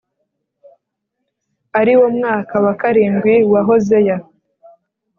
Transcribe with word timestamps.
ari 1.79 1.93
wo 1.99 2.07
mwaka 2.17 2.55
wa 2.65 2.73
karindwi 2.81 3.33
wa 3.51 3.61
Hoseya 3.67 4.17